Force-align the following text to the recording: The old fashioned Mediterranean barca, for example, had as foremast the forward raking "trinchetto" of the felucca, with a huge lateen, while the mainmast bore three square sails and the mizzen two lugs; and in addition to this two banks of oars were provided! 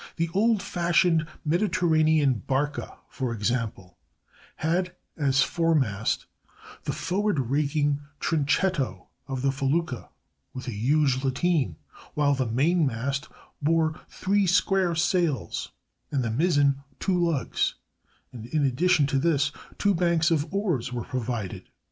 The 0.15 0.31
old 0.33 0.63
fashioned 0.63 1.27
Mediterranean 1.45 2.41
barca, 2.47 2.97
for 3.07 3.31
example, 3.35 3.99
had 4.55 4.95
as 5.15 5.43
foremast 5.43 6.25
the 6.85 6.91
forward 6.91 7.51
raking 7.51 7.99
"trinchetto" 8.19 9.05
of 9.27 9.43
the 9.43 9.51
felucca, 9.51 10.09
with 10.55 10.67
a 10.67 10.71
huge 10.71 11.23
lateen, 11.23 11.75
while 12.15 12.33
the 12.33 12.47
mainmast 12.47 13.27
bore 13.61 13.93
three 14.09 14.47
square 14.47 14.95
sails 14.95 15.71
and 16.11 16.23
the 16.23 16.31
mizzen 16.31 16.81
two 16.99 17.23
lugs; 17.23 17.75
and 18.31 18.47
in 18.47 18.65
addition 18.65 19.05
to 19.05 19.19
this 19.19 19.51
two 19.77 19.93
banks 19.93 20.31
of 20.31 20.51
oars 20.51 20.91
were 20.91 21.05
provided! 21.05 21.69